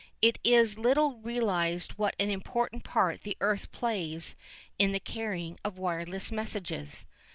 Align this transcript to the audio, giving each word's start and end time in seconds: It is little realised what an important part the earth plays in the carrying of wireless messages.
It 0.19 0.39
is 0.43 0.79
little 0.79 1.17
realised 1.19 1.91
what 1.91 2.15
an 2.19 2.31
important 2.31 2.83
part 2.83 3.21
the 3.21 3.37
earth 3.39 3.71
plays 3.71 4.35
in 4.79 4.93
the 4.93 4.99
carrying 4.99 5.59
of 5.63 5.77
wireless 5.77 6.31
messages. 6.31 7.05